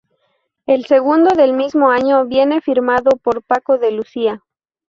El 0.65 0.87
segundo, 0.87 1.35
del 1.35 1.53
mismo 1.53 1.91
año, 1.91 2.25
viene 2.25 2.59
firmado 2.59 3.11
por 3.21 3.43
Paco 3.43 3.77
de 3.77 3.91
Lucía. 3.91 4.43